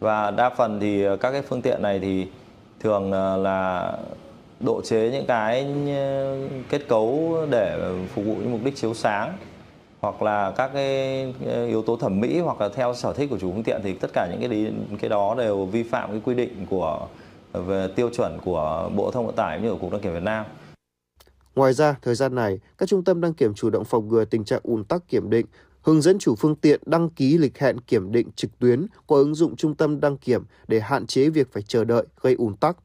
[0.00, 2.26] và đa phần thì ờ, các cái phương tiện này thì
[2.80, 3.92] thường là
[4.60, 5.66] độ chế những cái
[6.68, 7.78] kết cấu để
[8.14, 9.32] phục vụ những mục đích chiếu sáng
[10.00, 11.26] hoặc là các cái
[11.66, 14.10] yếu tố thẩm mỹ hoặc là theo sở thích của chủ phương tiện thì tất
[14.12, 14.66] cả những cái đi,
[15.00, 17.00] cái đó đều vi phạm cái quy định của
[17.52, 20.44] về tiêu chuẩn của Bộ Thông Vận tải như ở Cục đăng kiểm Việt Nam.
[21.58, 24.44] Ngoài ra, thời gian này, các trung tâm đăng kiểm chủ động phòng ngừa tình
[24.44, 25.46] trạng ùn tắc kiểm định,
[25.82, 29.34] hướng dẫn chủ phương tiện đăng ký lịch hẹn kiểm định trực tuyến qua ứng
[29.34, 32.76] dụng trung tâm đăng kiểm để hạn chế việc phải chờ đợi gây ùn tắc.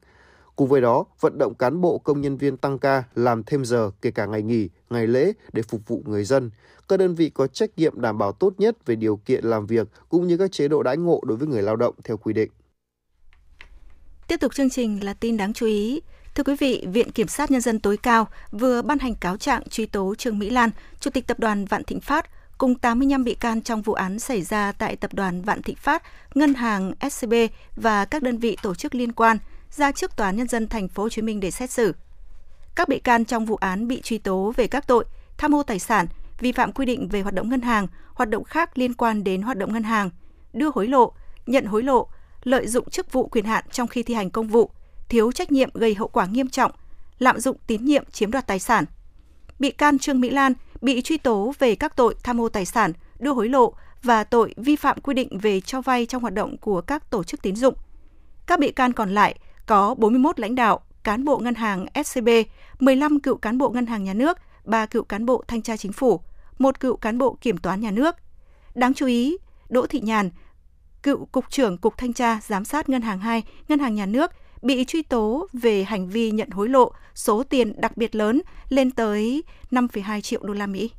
[0.56, 3.90] Cùng với đó, vận động cán bộ công nhân viên tăng ca làm thêm giờ
[4.00, 6.50] kể cả ngày nghỉ, ngày lễ để phục vụ người dân.
[6.88, 9.88] Các đơn vị có trách nhiệm đảm bảo tốt nhất về điều kiện làm việc
[10.08, 12.50] cũng như các chế độ đãi ngộ đối với người lao động theo quy định.
[14.28, 16.00] Tiếp tục chương trình là tin đáng chú ý.
[16.34, 19.62] Thưa quý vị, Viện Kiểm sát Nhân dân tối cao vừa ban hành cáo trạng
[19.70, 20.70] truy tố Trương Mỹ Lan,
[21.00, 22.26] Chủ tịch Tập đoàn Vạn Thịnh Phát,
[22.58, 26.02] cùng 85 bị can trong vụ án xảy ra tại Tập đoàn Vạn Thịnh Phát,
[26.34, 27.34] Ngân hàng SCB
[27.76, 29.38] và các đơn vị tổ chức liên quan
[29.70, 31.94] ra trước Tòa án Nhân dân Thành phố Hồ Chí Minh để xét xử.
[32.74, 35.04] Các bị can trong vụ án bị truy tố về các tội
[35.38, 36.06] tham mô tài sản,
[36.40, 39.42] vi phạm quy định về hoạt động ngân hàng, hoạt động khác liên quan đến
[39.42, 40.10] hoạt động ngân hàng,
[40.52, 41.12] đưa hối lộ,
[41.46, 42.08] nhận hối lộ,
[42.42, 44.70] lợi dụng chức vụ quyền hạn trong khi thi hành công vụ,
[45.08, 46.72] thiếu trách nhiệm gây hậu quả nghiêm trọng,
[47.18, 48.84] lạm dụng tín nhiệm chiếm đoạt tài sản.
[49.58, 52.92] Bị can Trương Mỹ Lan bị truy tố về các tội tham mô tài sản,
[53.18, 56.56] đưa hối lộ và tội vi phạm quy định về cho vay trong hoạt động
[56.58, 57.74] của các tổ chức tín dụng.
[58.46, 62.28] Các bị can còn lại có 41 lãnh đạo, cán bộ ngân hàng SCB,
[62.80, 65.92] 15 cựu cán bộ ngân hàng nhà nước, 3 cựu cán bộ thanh tra chính
[65.92, 66.20] phủ,
[66.58, 68.16] một cựu cán bộ kiểm toán nhà nước.
[68.74, 69.36] Đáng chú ý,
[69.68, 70.30] Đỗ Thị Nhàn,
[71.02, 74.30] cựu cục trưởng Cục Thanh tra Giám sát Ngân hàng 2, Ngân hàng Nhà nước
[74.64, 78.90] bị truy tố về hành vi nhận hối lộ số tiền đặc biệt lớn lên
[78.90, 80.90] tới 5,2 triệu đô la Mỹ.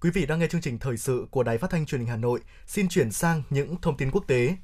[0.00, 2.16] Quý vị đang nghe chương trình thời sự của Đài Phát thanh Truyền hình Hà
[2.16, 2.40] Nội.
[2.66, 4.56] Xin chuyển sang những thông tin quốc tế.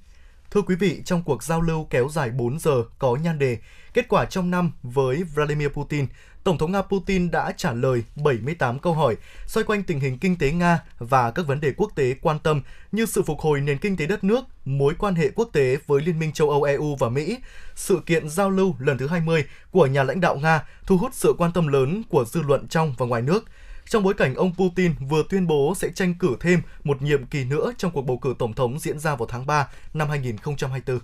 [0.52, 3.58] Thưa quý vị, trong cuộc giao lưu kéo dài 4 giờ có nhan đề
[3.94, 6.06] Kết quả trong năm với Vladimir Putin,
[6.44, 10.36] Tổng thống Nga Putin đã trả lời 78 câu hỏi xoay quanh tình hình kinh
[10.36, 12.62] tế Nga và các vấn đề quốc tế quan tâm
[12.92, 16.02] như sự phục hồi nền kinh tế đất nước, mối quan hệ quốc tế với
[16.02, 17.38] Liên minh châu Âu EU và Mỹ.
[17.74, 21.34] Sự kiện giao lưu lần thứ 20 của nhà lãnh đạo Nga thu hút sự
[21.38, 23.44] quan tâm lớn của dư luận trong và ngoài nước–
[23.88, 27.44] trong bối cảnh ông Putin vừa tuyên bố sẽ tranh cử thêm một nhiệm kỳ
[27.44, 30.98] nữa trong cuộc bầu cử tổng thống diễn ra vào tháng 3 năm 2024.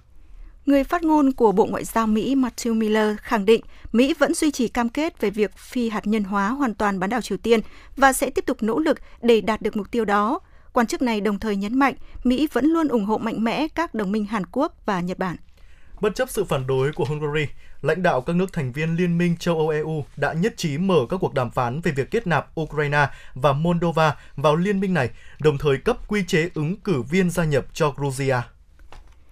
[0.66, 3.60] Người phát ngôn của Bộ Ngoại giao Mỹ Matthew Miller khẳng định
[3.92, 7.10] Mỹ vẫn duy trì cam kết về việc phi hạt nhân hóa hoàn toàn bán
[7.10, 7.60] đảo Triều Tiên
[7.96, 10.40] và sẽ tiếp tục nỗ lực để đạt được mục tiêu đó.
[10.72, 13.94] Quan chức này đồng thời nhấn mạnh Mỹ vẫn luôn ủng hộ mạnh mẽ các
[13.94, 15.36] đồng minh Hàn Quốc và Nhật Bản.
[16.00, 17.46] Bất chấp sự phản đối của Hungary,
[17.82, 21.06] lãnh đạo các nước thành viên Liên minh châu Âu EU đã nhất trí mở
[21.10, 25.10] các cuộc đàm phán về việc kết nạp Ukraine và Moldova vào liên minh này,
[25.40, 28.42] đồng thời cấp quy chế ứng cử viên gia nhập cho Georgia.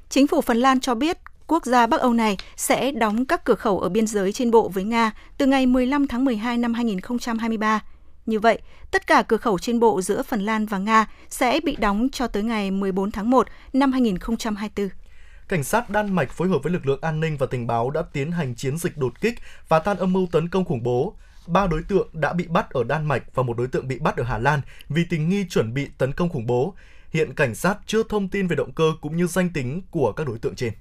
[0.08, 3.54] Chính phủ Phần Lan cho biết quốc gia Bắc Âu này sẽ đóng các cửa
[3.54, 7.80] khẩu ở biên giới trên bộ với Nga từ ngày 15 tháng 12 năm 2023.
[8.26, 8.58] Như vậy,
[8.90, 12.26] tất cả cửa khẩu trên bộ giữa Phần Lan và Nga sẽ bị đóng cho
[12.26, 14.88] tới ngày 14 tháng 1 năm 2024
[15.48, 18.02] cảnh sát Đan Mạch phối hợp với lực lượng an ninh và tình báo đã
[18.12, 19.34] tiến hành chiến dịch đột kích
[19.68, 21.14] và tan âm mưu tấn công khủng bố.
[21.46, 24.16] Ba đối tượng đã bị bắt ở Đan Mạch và một đối tượng bị bắt
[24.16, 26.74] ở Hà Lan vì tình nghi chuẩn bị tấn công khủng bố.
[27.10, 30.26] Hiện cảnh sát chưa thông tin về động cơ cũng như danh tính của các
[30.26, 30.72] đối tượng trên.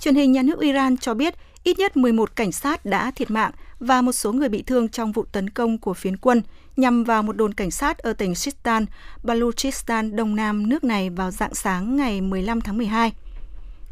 [0.00, 3.52] Truyền hình nhà nước Iran cho biết ít nhất 11 cảnh sát đã thiệt mạng
[3.80, 6.42] và một số người bị thương trong vụ tấn công của phiến quân
[6.76, 8.86] nhằm vào một đồn cảnh sát ở tỉnh Sistan,
[9.22, 13.12] Baluchistan, đông nam nước này vào dạng sáng ngày 15 tháng 12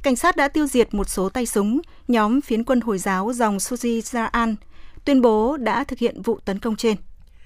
[0.07, 3.57] cảnh sát đã tiêu diệt một số tay súng, nhóm phiến quân Hồi giáo dòng
[3.57, 4.55] Suji Zaan
[5.05, 6.97] tuyên bố đã thực hiện vụ tấn công trên.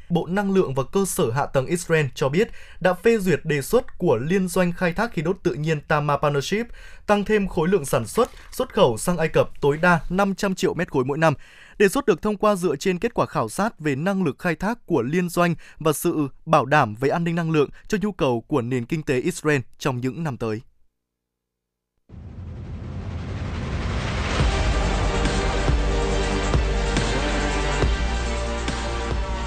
[0.09, 2.49] Bộ Năng lượng và Cơ sở Hạ tầng Israel cho biết
[2.81, 6.17] đã phê duyệt đề xuất của Liên doanh khai thác khí đốt tự nhiên Tama
[6.17, 6.67] Partnership
[7.07, 10.75] tăng thêm khối lượng sản xuất, xuất khẩu sang Ai Cập tối đa 500 triệu
[10.75, 11.35] mét khối mỗi năm.
[11.79, 14.55] Đề xuất được thông qua dựa trên kết quả khảo sát về năng lực khai
[14.55, 18.13] thác của liên doanh và sự bảo đảm về an ninh năng lượng cho nhu
[18.13, 20.61] cầu của nền kinh tế Israel trong những năm tới.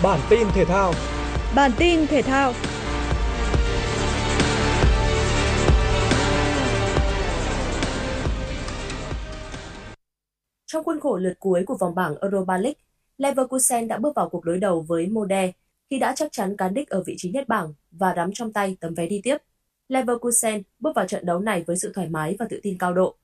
[0.03, 0.93] Bản tin thể thao.
[1.55, 2.53] Bản tin thể thao.
[10.65, 12.79] Trong khuôn khổ lượt cuối của vòng bảng Europa League,
[13.17, 15.51] Leverkusen đã bước vào cuộc đối đầu với Molde
[15.89, 18.77] khi đã chắc chắn cán đích ở vị trí nhất bảng và nắm trong tay
[18.79, 19.37] tấm vé đi tiếp.
[19.89, 23.15] Leverkusen bước vào trận đấu này với sự thoải mái và tự tin cao độ.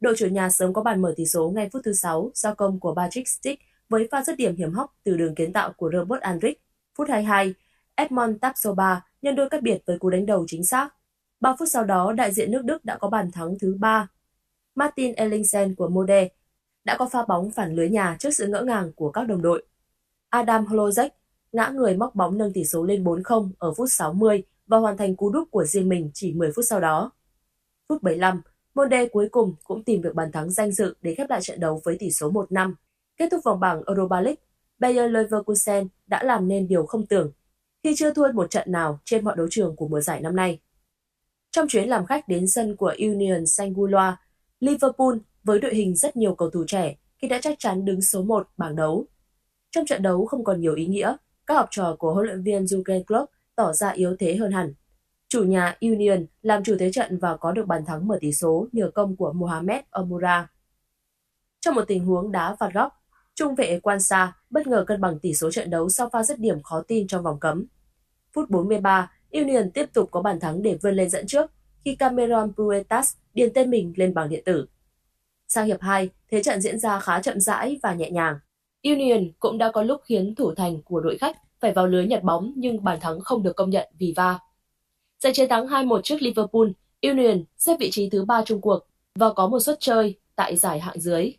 [0.00, 2.80] Đội chủ nhà sớm có bàn mở tỷ số ngay phút thứ 6 do công
[2.80, 6.22] của Patrick Stick với pha dứt điểm hiểm hóc từ đường kiến tạo của Robert
[6.22, 6.62] Andrick.
[6.94, 7.54] Phút 22,
[7.94, 10.88] Edmond Tapsoba nhân đôi cách biệt với cú đánh đầu chính xác.
[11.40, 14.08] 3 phút sau đó, đại diện nước Đức đã có bàn thắng thứ 3.
[14.74, 16.28] Martin Ellingsen của Mode
[16.84, 19.66] đã có pha bóng phản lưới nhà trước sự ngỡ ngàng của các đồng đội.
[20.28, 21.08] Adam Hlozek
[21.52, 25.16] ngã người móc bóng nâng tỷ số lên 4-0 ở phút 60 và hoàn thành
[25.16, 27.10] cú đúc của riêng mình chỉ 10 phút sau đó.
[27.88, 28.42] Phút 75,
[28.74, 31.80] Monde cuối cùng cũng tìm được bàn thắng danh dự để khép lại trận đấu
[31.84, 32.74] với tỷ số 1-5.
[33.18, 34.42] Kết thúc vòng bảng Europa League,
[34.78, 37.32] Bayer Leverkusen đã làm nên điều không tưởng
[37.82, 40.60] khi chưa thua một trận nào trên mọi đấu trường của mùa giải năm nay.
[41.50, 44.14] Trong chuyến làm khách đến sân của Union Saint-Gillois,
[44.60, 48.22] Liverpool với đội hình rất nhiều cầu thủ trẻ khi đã chắc chắn đứng số
[48.22, 49.06] 1 bảng đấu.
[49.70, 52.64] Trong trận đấu không còn nhiều ý nghĩa, các học trò của huấn luyện viên
[52.64, 54.74] Jurgen Klopp tỏ ra yếu thế hơn hẳn.
[55.28, 58.68] Chủ nhà Union làm chủ thế trận và có được bàn thắng mở tỷ số
[58.72, 60.48] nhờ công của Mohamed Omura.
[61.60, 62.97] Trong một tình huống đá phạt góc,
[63.38, 66.38] Trung vệ Quan Sa bất ngờ cân bằng tỷ số trận đấu sau pha dứt
[66.38, 67.66] điểm khó tin trong vòng cấm.
[68.32, 71.50] Phút 43, Union tiếp tục có bàn thắng để vươn lên dẫn trước
[71.84, 74.66] khi Cameron Pruetas điền tên mình lên bảng điện tử.
[75.48, 78.38] Sang hiệp 2, thế trận diễn ra khá chậm rãi và nhẹ nhàng.
[78.82, 82.22] Union cũng đã có lúc khiến thủ thành của đội khách phải vào lưới nhặt
[82.22, 84.38] bóng nhưng bàn thắng không được công nhận vì va.
[85.20, 86.68] Giành chiến thắng 2-1 trước Liverpool,
[87.02, 90.80] Union xếp vị trí thứ 3 chung cuộc và có một suất chơi tại giải
[90.80, 91.32] hạng dưới.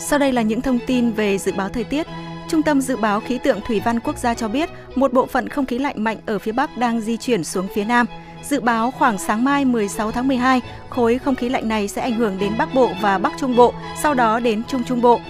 [0.00, 2.06] Sau đây là những thông tin về dự báo thời tiết.
[2.48, 5.48] Trung tâm Dự báo Khí tượng Thủy văn Quốc gia cho biết một bộ phận
[5.48, 8.06] không khí lạnh mạnh ở phía Bắc đang di chuyển xuống phía Nam.
[8.42, 12.14] Dự báo khoảng sáng mai 16 tháng 12, khối không khí lạnh này sẽ ảnh
[12.14, 15.20] hưởng đến Bắc Bộ và Bắc Trung Bộ, sau đó đến Trung Trung Bộ.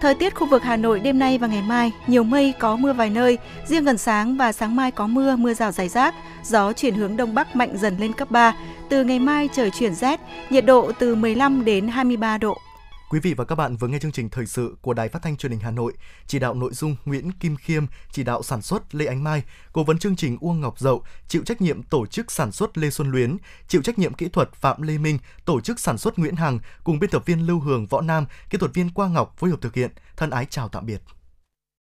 [0.00, 2.92] Thời tiết khu vực Hà Nội đêm nay và ngày mai, nhiều mây có mưa
[2.92, 6.14] vài nơi, riêng gần sáng và sáng mai có mưa, mưa rào rải rác,
[6.44, 8.54] gió chuyển hướng đông bắc mạnh dần lên cấp 3.
[8.88, 12.58] Từ ngày mai trời chuyển rét, nhiệt độ từ 15 đến 23 độ.
[13.10, 15.36] Quý vị và các bạn vừa nghe chương trình thời sự của Đài Phát thanh
[15.36, 15.92] Truyền hình Hà Nội,
[16.26, 19.42] chỉ đạo nội dung Nguyễn Kim Khiêm, chỉ đạo sản xuất Lê Ánh Mai,
[19.72, 22.90] cố vấn chương trình Uông Ngọc Dậu, chịu trách nhiệm tổ chức sản xuất Lê
[22.90, 23.36] Xuân Luyến,
[23.68, 26.98] chịu trách nhiệm kỹ thuật Phạm Lê Minh, tổ chức sản xuất Nguyễn Hằng cùng
[26.98, 29.74] biên tập viên Lưu Hường Võ Nam, kỹ thuật viên Quang Ngọc phối hợp thực
[29.74, 29.90] hiện.
[30.16, 31.00] Thân ái chào tạm biệt.